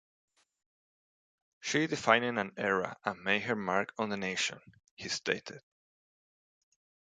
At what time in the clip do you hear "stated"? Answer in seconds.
5.09-5.61